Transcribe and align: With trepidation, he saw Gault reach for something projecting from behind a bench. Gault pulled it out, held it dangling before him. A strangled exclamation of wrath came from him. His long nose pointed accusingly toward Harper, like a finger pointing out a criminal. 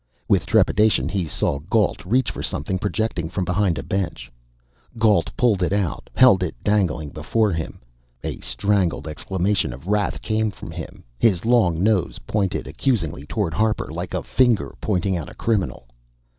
With 0.27 0.47
trepidation, 0.47 1.09
he 1.09 1.27
saw 1.27 1.59
Gault 1.59 2.03
reach 2.07 2.31
for 2.31 2.41
something 2.41 2.79
projecting 2.79 3.29
from 3.29 3.45
behind 3.45 3.77
a 3.77 3.83
bench. 3.83 4.31
Gault 4.97 5.29
pulled 5.37 5.61
it 5.61 5.71
out, 5.71 6.09
held 6.15 6.41
it 6.41 6.55
dangling 6.63 7.09
before 7.11 7.51
him. 7.51 7.79
A 8.23 8.39
strangled 8.39 9.07
exclamation 9.07 9.71
of 9.73 9.85
wrath 9.85 10.19
came 10.19 10.49
from 10.49 10.71
him. 10.71 11.03
His 11.19 11.45
long 11.45 11.83
nose 11.83 12.17
pointed 12.25 12.65
accusingly 12.65 13.27
toward 13.27 13.53
Harper, 13.53 13.89
like 13.93 14.15
a 14.15 14.23
finger 14.23 14.73
pointing 14.81 15.15
out 15.15 15.29
a 15.29 15.35
criminal. 15.35 15.85